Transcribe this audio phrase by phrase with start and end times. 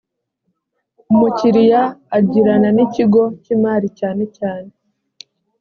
[1.11, 1.81] umukiriya
[2.17, 4.71] agirana n ikigo cy imari cyane cyane